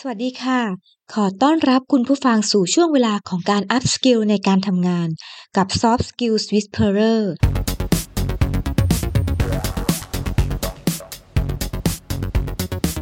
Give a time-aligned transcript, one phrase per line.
[0.00, 0.60] สวัสดีค่ะ
[1.14, 5.08] ขอต้อนรับคุณผู้ฟังสู่ช่วงเวลาของการ Up Skill ในการทำงาน
[5.56, 7.20] กับ Soft Skills Whisperer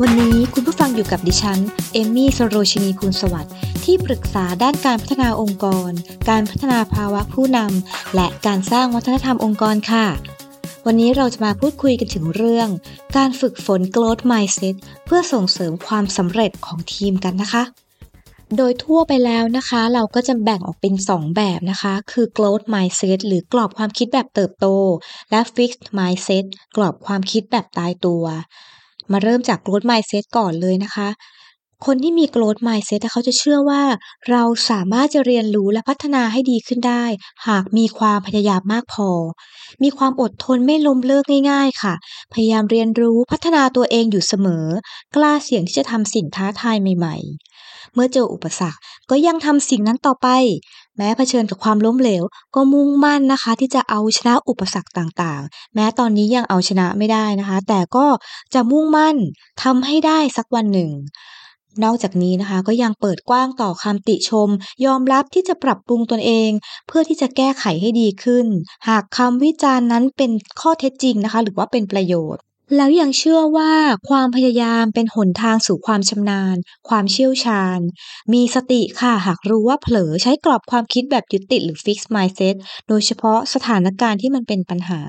[0.00, 1.58] วันนี้คุณผู้ฟังอยู่กับดิฉัน
[1.92, 3.54] เอมมี่สโรชินีภูลสวัสดิ์
[3.84, 5.90] ที่ปรึกษาด้านการพัฒนาองค์กร
[6.28, 10.06] การพัฒนาภาวะผู้นำและการสร้างวัฒนธรรมองค์กรค่ะ
[10.86, 12.68] วันนี้เราจะมาพูดคุยกันถึงเรื่อง
[13.16, 14.74] การฝึกฝน growth mindset
[15.04, 17.62] เพื่อส่งเสริมความสำเร็จของทีมกันนะคะ
[18.56, 24.66] โดยทั่วไปแล้วนะคะ เราก็จะแบ่งออกเป็น 2 แบบนะคะ คือ growth mindset หรือกรอบความคิดแบบเติบโต
[25.30, 26.44] และ fixed mindset
[26.76, 28.24] กรอบความคิดแบบตายตัว
[29.12, 31.08] มาเริ่มจาก growth mindset ก่อนเลยนะคะ
[31.84, 33.82] คนที่มี growth mindset เขาจะเชื่อว่า
[34.30, 37.04] เราสามารถจะเรียนรู้และพัฒนาให้ดีขึ้นได้
[37.48, 39.10] หากมีความพยายามมากพอ
[39.82, 41.94] มีความอดทนไม่ล้มเลิกง่าย ๆ ค่ะ
[42.32, 44.66] พยายามเรียนรู้พัฒนาตัวเองอยู่เสมอ
[45.14, 47.16] กล้าเสี่ยงที่จะทำสิ่งท้าทายใหม่
[47.56, 48.78] ๆ เมื่อเจออุปสรรค
[49.10, 50.28] ก็ยังทำสิ่งนั้นต่อไป
[50.96, 52.24] แม้เผชิญกับความล้มเหลว
[52.54, 58.06] ก็มุ่งมั่นนะคะ ที่จะเอาชนะอุปสรรคต่างๆ แม้ตอนนี้ยังเอาชนะไม่ได้นะคะ แต่ก็
[58.54, 59.16] จะมุ่งมั่น
[59.62, 60.90] ทำให้ได้สักวันหนึ่ง
[61.84, 64.48] นอกจากนี้นะคะก็ยังเปิดกว้างต่อคำติชม
[64.84, 66.50] ยอมรับที่จะปรับปรุงตนเอง
[66.86, 68.46] เพื่อที่จะแก้ไขให้ดีขึ้น
[68.88, 72.42] หากคำวิจารณ์นั้นเป็นข้อเท็จจริงนะคะ หรือว่าเป็นประโยชน์
[72.76, 73.72] แล้วยังเชื่อว่า
[74.08, 76.56] ความพยายามเป็นหนทางสู่ความชำนาญ
[76.88, 77.80] ความเชี่ยวชาญ
[78.32, 82.54] มีสติค่ะหากรู้ว่าเผลอใช้กรอบความคิดแบบยึดติดหรือ fixed mindset
[82.88, 85.02] โดยเฉพาะสถานการณ์ที่มันเป็นปัญหา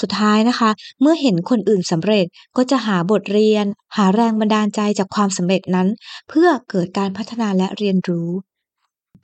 [0.00, 5.88] สุดท้ายนะคะ เมื่อเห็นคนอื่นสำเร็จก็จะหาบทเรียน หาแรงบันดาลใจจากความสำเร็จนั้น
[6.28, 8.30] เพื่อเกิดการพัฒนาและเรียนรู้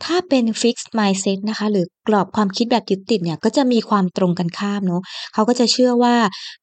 [0.04, 5.02] ถ้าเป็น fixed mindset นะคะ หรือกรอบความคิดแบบยึดติดเนี่ยก็จะมีความตรงกันข้ามเนาะ
[5.34, 6.16] เขาก็จะเชื่อว่า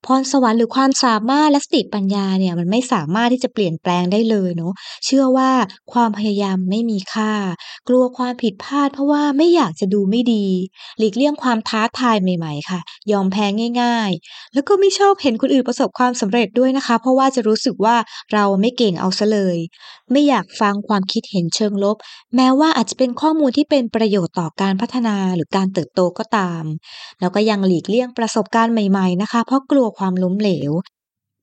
[0.05, 4.73] พรสวรรค์หรือความสามารถและสติปัญญาเนี่ยมันไม่สามารถที่จะเปลี่ยนแปลงได้เลยเนาะ
[5.05, 5.51] เชื่อว่า
[5.93, 7.33] ความพยายามไม่มีค่า
[7.87, 10.45] กลัวความผิดพลาด เพราะว่าไม่อยากจะดูไม่ดี
[10.97, 12.79] หลีกเลี่ยงความท้าทายใหม่ๆ ค่ะ
[13.11, 13.45] ยอมแพ้
[13.81, 17.95] ง่าย ๆ แล้วก็ไม่ชอบเห็นคนอื่นประสบความสำเร็จด้วยนะคะ เพราะว่าจะรู้สึกว่า
[18.33, 19.57] เราไม่เก่งเอาซะเลย
[20.11, 21.97] ไม่อยากฟังความคิดเห็นเชิงลบ
[22.35, 26.63] แม้ว่าอาจจะเป็นข้อมูลที่เป็นประโยชน์ต่อการพัฒนาหรือการเติบโตก็ตาม
[27.19, 30.71] แล้วก็ยังหลีกเลี่ยงประสบการณ์ใหม่ๆนะคะ เพราะกลัวความล้มเหลว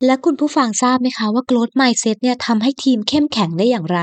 [0.04, 4.00] และคุณผู้ฟังทราบไหมคะว่า growth mindset เนี่ยทำให้ทีมเข้มแข็งได้อย่างไร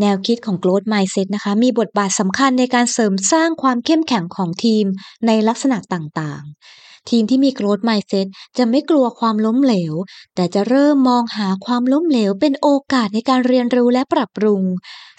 [0.00, 4.84] แนวคิดของ growth mindset นะคะ มีบทบาทสำคัญในการเสริมสร้างความเข้มแข็งของทีม
[5.26, 8.26] ในลักษณะต่างๆ ทีมที่มีโกรธไมเซ็ต
[8.58, 9.94] จะไม่กลัวความล้มเหลว
[10.34, 14.62] แต่จะเริ่มมองหาความล้มเหลวเป็นโอกาสในการเรียนรู้และปรับปรุง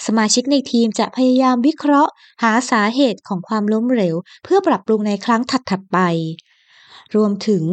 [0.06, 2.12] สมาชิกในทีมจะพยายามวิเคราะห์
[2.44, 6.00] หาสาเหตุของความล้มเหลว เพื่อปรับปรุงในครั้งถัดๆไป
[7.16, 7.63] รวมถึง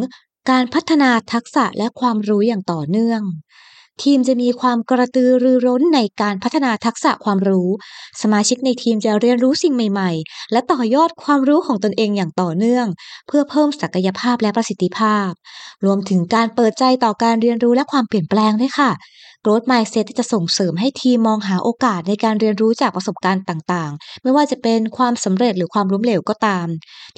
[0.51, 3.23] การพัฒนาทักษะและความรู้อย่างต่อเนื่อง
[4.03, 7.69] ทีมจะมีความกระตือรือร้นในการพัฒนาทักษะความรู้
[8.23, 12.87] สมาชิกในทีมจะเรียนรู้สิ่งใหม่ๆ และต่อยอดความรู้ของตนเองอย่างต่อเนื่อง
[13.27, 15.31] เพื่อเพิ่มศักยภาพและประสิทธิภาพ
[15.85, 18.93] รวมถึงการเปิดใจต่อการเรียนรู้และความเปลี่ยนแปลงด้วยค่ะ
[19.45, 26.67] growth mindset ที่จะส่งเสริมให้ทีมมองหาโอกาสในการเรียนรู้จากประสบการณ์ต่างๆ ไม่ว่าจะเป็นความสำเร็จหรือความล้มเหลวก็ตาม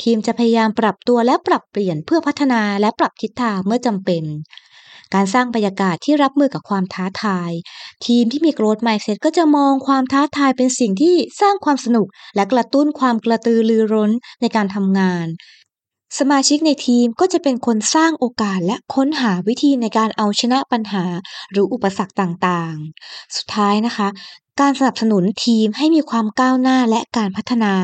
[0.02, 4.24] ทีมจะพยายามปรับตัวและปรับเปลี่ยนเพื่อพัฒนาและปรับทิศทางเมื่อจำเป็น
[5.14, 7.50] การสร้างบรรยากาศที่รับมือกับความท้าทาย
[8.06, 14.10] ทีมที่มี growth mindset ก็จะมองความท้าทายเป็นสิ่งที่สร้างความสนุก และกระตุ้นความกระตือรือร้น
[14.40, 15.26] ในการทำงาน
[16.16, 21.04] สมาชิกในทีมก็จะเป็นคนสร้างโอกาสและค้นหาวิธีในการเอาชนะปัญหา
[21.50, 24.08] หรืออุปสรรคต่างๆ สุดท้ายนะคะ
[24.60, 27.74] การสนับสนุนทีมให้มีความก้าวหน้าและการพัฒนา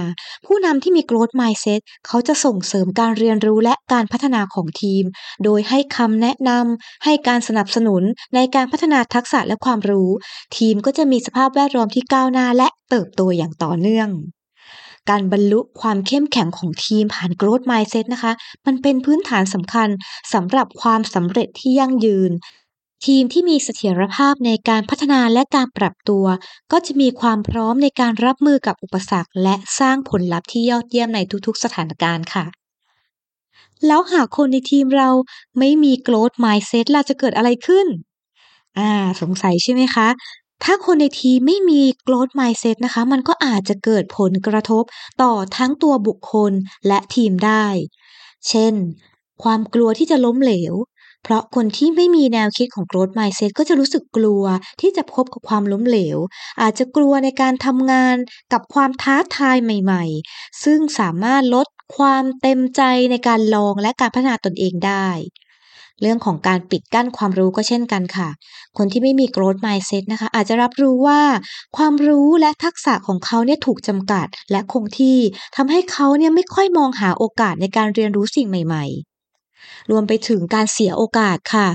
[0.46, 5.04] ผู้นำที่มี growth mindset เขาจะส่งเสริมการเรียนรู้และการพัฒนาของทีม
[5.44, 8.02] โดยให้คำแนะนำให้การสนับสนุน
[8.34, 10.10] ในการพัฒนาทักษะและความรู้
[10.56, 14.10] ทีมก็จะมีสภาพแวดล้อมที่ก้าวหน้าและเติบโตอย่างต่อเนื่อง
[15.10, 18.32] การบรรลุความเข้มแข็งของทีมผ่าน growth mindset นะคะ
[18.66, 19.88] มันเป็นพื้นฐานสำคัญ
[20.32, 22.32] สำหรับความสำเร็จที่ยั่งยืน
[23.06, 26.24] ทีมที่มีเสถียรภาพในการพัฒนาและการปรับตัว
[26.72, 32.44] ก็จะมีความพร้อมในการรับมือกับอุปสรรค และสร้างผลลัพธ์ที่ยอดเยี่ยมในทุกๆ สถานการณ์ค่ะ
[33.86, 35.08] แล้วหากคนในทีมเรา
[35.58, 37.86] ไม่มี growth mindset ล่ะจะเกิดอะไรขึ้น
[38.78, 38.90] อ่า
[39.20, 40.08] สงสัยใช่ไหมคะ
[40.64, 44.84] ถ้าคนในทีมไม่มี growth mindset นะคะ มันก็อาจจะเกิดผลกระทบ
[45.22, 46.52] ต่อทั้งตัวบุคคล
[46.86, 47.66] และทีมได้
[48.48, 48.74] เช่น
[49.42, 50.74] ความกลัวที่จะล้มเหลว
[51.22, 54.44] เพราะคนที่ไม่มีแนวคิดของ growth mindset ก็จะรู้สึกกลัว
[54.80, 56.18] ที่จะพบกับความล้มเหลว
[56.60, 58.16] อาจจะกลัวในการทำงาน
[58.52, 61.66] กับความท้าทายใหม่ ๆ ซึ่งสามารถลด
[61.96, 65.08] ความเต็มใจในการลองและการพัฒนาตนเองได้
[66.00, 68.28] เรื่องของการปิดกั้นความรู้ก็เช่นกันค่ะ
[68.78, 71.20] คนที่ไม่มี growth mindset นะคะ อาจจะรับรู้ว่า
[71.76, 75.18] ความรู้และทักษะของเขาเนี่ยถูกจำกัดและคงที่
[75.56, 78.84] ทำให้เขาเนี่ยไม่ค่อยมองหาโอกาสในการเรียนรู้สิ่งใหม่
[79.38, 81.68] ๆ รวมไปถึงการเสียโอกาสค่ะ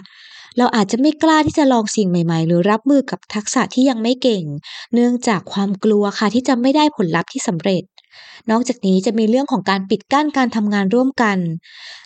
[0.58, 4.44] เราอาจจะไม่กล้าที่จะลองสิ่งใหม่ ๆ หรือรับมือกับทักษะที่ยังไม่เก่ง
[4.94, 7.84] เนื่องจากความกลัวค่ะที่จะไม่ได้ผลลัพธ์ที่สำเร็จ
[8.52, 11.38] นอกจากนี้จะมีเรื่องของการปิดกั้นการทำงานร่วมกัน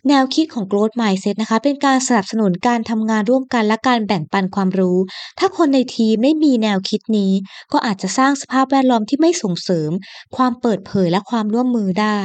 [0.10, 4.98] แนวคิดของ growth mindset นะคะ เป็นการสนับสนุนการทำงานร่วมกันและการแบ่งปันความรู้
[5.40, 7.32] ถ้าคนในทีมไม่มีแนวคิดนี้
[7.72, 9.92] ก็อาจจะสร้างสภาพแวดล้อมที่ไม่ส่งเสริม
[10.36, 12.22] ความเปิดเผยและความร่วมมือได้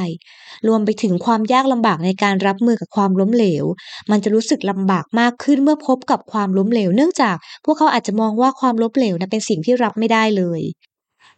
[0.67, 3.65] รวมไปถึงความยากลำบากในการรับมือกับความล้มเหลว
[4.11, 7.35] มันจะรู้สึกลำบากมากขึ้นเมื่อพบกับความล้มเหลว เนื่องจาก
[7.65, 10.61] พวกเขาอาจจะมองว่าความล้มเหลวนะเป็นสิ่งที่รับไม่ได้เลย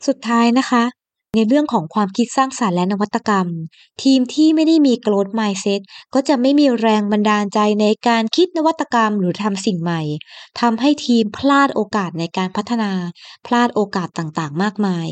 [0.08, 0.84] สุดท้ายนะคะ
[1.36, 3.48] ในเรื่องของความคิดสร้างสารรค์และนวัตกรรม
[4.04, 5.82] ทีมที่ไม่ได้มี growth mindset
[6.14, 10.02] ก็จะไม่มีแรงบันดาลใจในการคิดนวัตกรรมหรือทำสิ่งใหม่
[10.60, 12.92] ทำให้ทีมพลาดโอกาสในการพัฒนา
[13.46, 15.08] พลาดโอกาสต่างๆ มากมาย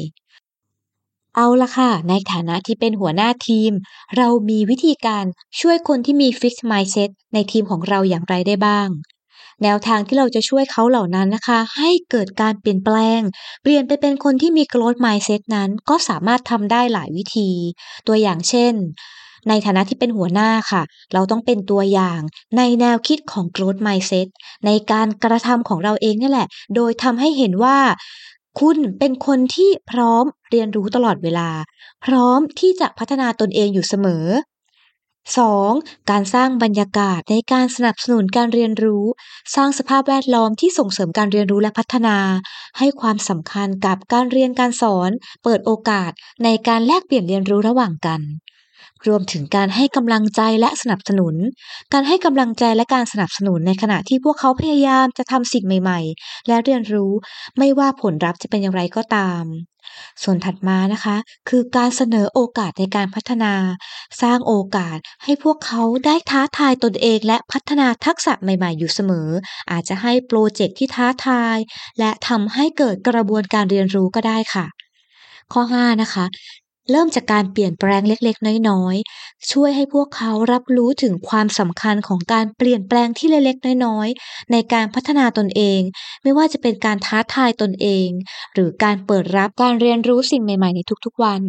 [1.35, 3.71] เอาละค่ะ ในฐานะที่เป็นหัวหน้าทีม
[4.17, 5.25] เรามีวิธีการ
[5.59, 8.89] ช่วยคนที่มี fixed mindset ในทีมของเราอย่างไรได้บ้าง
[9.63, 13.21] แนวทางที่เราจะช่วยเขาเหล่านั้นนะคะ ให้เกิดการเปลี่ยนแปลง
[13.63, 17.49] เปลี่ยนไปเป็นคนที่มี growth mindset นั้นก็สามารถทำได้หลายวิธี
[18.07, 18.73] ตัวอย่างเช่น
[19.49, 20.81] ในฐานะที่เป็นหัวหน้าค่ะ
[21.13, 22.19] เราต้องเป็นตัวอย่าง
[22.57, 24.27] ในแนวคิดของ growth mindset
[24.65, 27.77] ในการกระทำของเราเองนี่แหละ โดยทำให้เห็นว่า
[28.59, 31.49] คุณเป็นคนที่พร้อมเรียนรู้ตลอดเวลา
[32.05, 34.25] พร้อมที่จะพัฒนาตนเองอยู่เสมอ
[35.37, 35.71] 2.
[36.09, 39.03] การสร้างบรรยากาศในการสนับสนุนการเรียนรู้
[39.55, 42.17] สร้างสภาพแวดล้อมที่ส่งเสริมการเรียนรู้และพัฒนา
[42.77, 45.11] ให้ความสำคัญกับการเรียนการสอน
[45.43, 46.11] เปิดโอกาส
[46.43, 48.21] ในการแลกเปลี่ยนเรียนรู้ระหว่างกัน
[49.07, 51.35] รวมถึงการให้กำลังใจและสนับสนุน
[51.93, 57.11] การให้กำลังใจและการสนับสนุนในขณะที่พวกเขาพยายามจะทำสิ่งใหม่ ๆ และเรียนรู้
[57.57, 59.43] ไม่ว่าผลลัพธ์จะเป็นอย่างไรก็ตาม
[60.23, 61.17] ส่วนถัดมานะคะ
[61.49, 63.53] คือการเสนอโอกาสในการพัฒนา
[64.21, 69.29] สร้างโอกาสให้พวกเขาได้ท้าทายตนเองและพัฒนาทักษะใหม่ ๆ อยู่เสมอ
[69.71, 71.57] อาจจะให้โปรเจกต์ที่ท้าทาย
[71.99, 74.65] และทำให้เกิดกระบวนการเรียนรู้ก็ได้ค่ะ
[75.53, 76.25] ข้อ 5 นะคะ
[76.91, 85.81] เริ่มจากการเปลี่ยนแปลงเล็กๆ น้อยๆ ช่วยให้พวกเขารับรู้ถึงความสำคัญของการเปลี่ยนแปลงที่เล็กๆ น้อยๆ ในการพัฒนาตนเอง
[86.23, 88.09] ไม่ว่าจะเป็นการท้าทายตนเอง
[88.53, 91.41] หรือการเปิดรับการเรียนรู้สิ่งใหม่ๆ ในทุกๆ วัน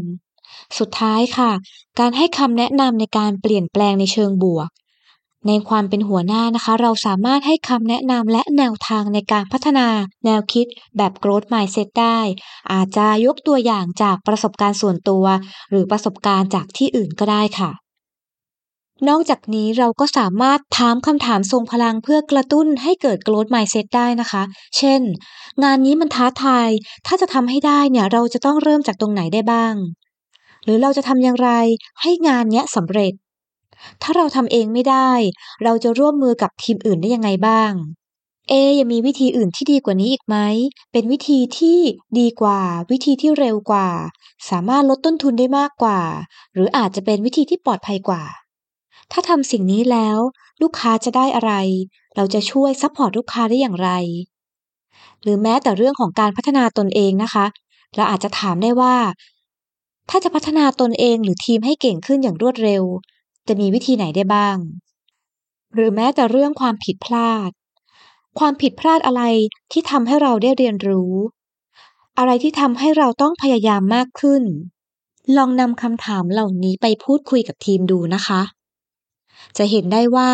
[0.78, 1.52] สุดท้ายค่ะ
[1.98, 4.68] การให้คำแนะนำในการเปลี่ยนแปลงในเชิงบวก
[5.46, 9.88] ในความเป็นหัวหน้านะคะ เราสามารถให้คำแนะนำและแนวทางในการพัฒนา
[10.24, 10.66] แนวคิด
[10.96, 12.18] แบบ growth mindset ได้
[12.72, 15.24] อาจจะยกตัวอย่างจากประสบการณ์ส่วนตัว
[15.70, 17.70] หรือประสบการณ์จากที่อื่นก็ได้ค่ะ
[19.08, 24.42] นอกจากนี้เราก็สามารถถามคำถามทรงพลังเพื่อกระตุ้นให้เกิด growth mindset ได้นะคะ
[24.76, 25.00] เช่น
[25.62, 26.68] งานนี้มันท้าทาย
[27.06, 29.74] ถ้าจะทำให้ได้เนี่ยเราจะต้องเริ่มจากตรงไหนได้บ้าง
[30.64, 31.50] หรือเราจะทำอย่างไร
[32.02, 33.12] ให้งานเนี้ยสำเร็จ
[34.02, 35.10] ถ้าเราทำเองไม่ได้
[35.64, 37.72] เราจะร่วมมือกับทีมอื่นได้ยังไงบ้าง
[38.48, 40.36] เอยังมีวิธีอื่นที่ดีกว่านี้อีกไหม
[40.92, 41.78] เป็นวิธีที่
[42.18, 42.60] ดีกว่า
[42.90, 43.88] วิธีที่เร็วกว่า
[44.50, 46.00] สามารถลดต้นทุนได้มากกว่า
[46.54, 48.22] หรืออาจจะเป็นวิธีที่ปลอดภัยกว่า
[49.12, 50.18] ถ้าทำสิ่งนี้แล้ว
[50.62, 51.52] ลูกค้าจะได้อะไร
[52.16, 53.90] เราจะช่วย support ลูกค้าได้อย่างไร
[55.22, 57.46] หรือแม้แต่เรื่องของการพัฒนาตนเองนะคะ
[57.96, 58.96] เราอาจจะถามได้ว่า
[60.10, 62.82] ถ้าจะพัฒนาตนเองหรือทีมให้เก่งขึ้นอย่างรวดเร็ว
[63.48, 64.56] จะมีวิธีไหนได้บ้าง
[65.74, 67.50] หรือแม้แต่เรื่องความผิดพลาด
[68.38, 69.22] ความผิดพลาดอะไร
[69.72, 71.12] ที่ทำให้เราได้เรียนรู้
[72.18, 74.42] อะไรที่ทำให้เราต้องพยายามมากขึ้น
[75.36, 78.40] ลองนำคำถามเหล่านี้ไปพูดคุยกับทีมดูนะคะ
[79.56, 80.30] จะเห็นได้ว่า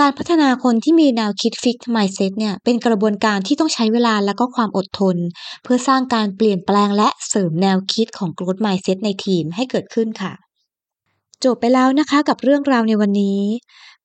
[0.00, 5.16] การพัฒนาคนที่มีแนวคิดฟิกไมเซ็ตเนี่ยเป็นกระบวนการที่ต้องใช้เวลาและก็ความอดทน
[5.62, 10.32] เพื่อสร้างการเปลี่ยนแปลงและเสริมแนวคิดของ growth mindset ในทีมให้เกิดขึ้นค่ะ
[11.44, 13.40] จบไปแล้วนะคะกับเรื่องราวในวันนี้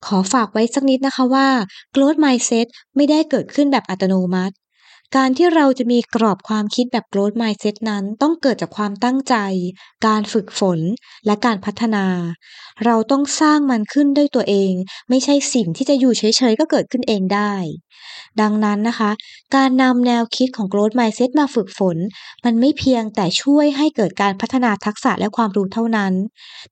[0.05, 1.47] ขอฝากไว้สักนิดนะคะว่า
[1.95, 4.55] growth mindset ไม่ได้เกิดขึ้นแบบอัตโนมัติ
[5.15, 9.35] การที่เราจะมีกรอบความคิดแบบ growth mindset นั้นต้องเกิดจากความตั้งใจ
[10.05, 10.79] การฝึกฝน
[11.25, 12.05] และการพัฒนา
[12.85, 14.73] เราต้องสร้างมันขึ้นด้วยตัวเอง
[15.09, 17.53] ไม่ใช่สิ่งที่จะอยู่เฉยๆก็เกิดขึ้นเองได้
[18.41, 19.11] ดังนั้นนะคะ
[19.55, 21.97] การนำแนวคิดของ growth mindset มาฝึกฝน
[22.45, 26.13] มันไม่เพียงแต่ช่วยให้เกิดการพัฒนาทักษะและความรู้เท่านั้น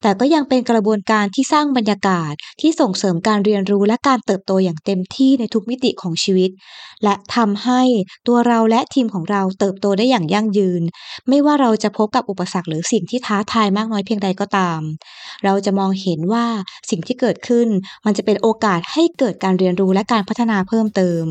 [0.01, 6.51] แต่ก็ยังเป็นกระบวนการที่สร้างบรรยากาศที่ส่งเสริมการเรียนรู้และการเติบโตอย่างเต็มที่ในทุกมิติของชีวิต
[7.03, 7.81] และทำให้
[8.27, 10.81] ตัวเราและทีมของเราเติบโตได้อย่างยั่งยืน
[11.29, 14.79] ไม่ว่าเราจะพบกับอุปสรรคหรือสิ่งที่ท้าทายมากน้อยเพียงใดก็ตาม
[15.43, 16.45] เราจะมองเห็นว่า
[16.89, 17.67] สิ่งที่เกิดขึ้น
[18.05, 21.29] มันจะเป็นโอกาสให้เกิดการเรียนรู้และการพัฒนาเพิ่มเติมม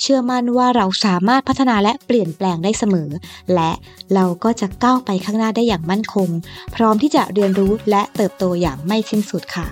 [0.00, 3.10] เชื่อมั่นว่าเราสามารถพัฒนาและเปลี่ยนแปลงได้เสมอ
[3.54, 3.70] และ
[4.14, 6.28] เราก็จะก้าวไปข้างหน้าได้อย่างมั่นคง
[6.74, 9.66] พร้อมที่จะเรียนรู้และเติบโตอย่างไม่สิ้นสุดค่ะ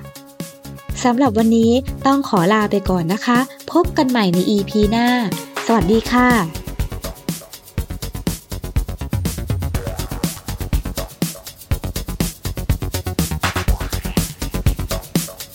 [1.04, 1.70] สำหรับวันนี้
[2.06, 3.38] ต้องขอลาไปก่อนนะคะ
[3.72, 5.08] พบกันใหม่ใน EP หน้า
[5.66, 6.63] สวัสดีค่ะ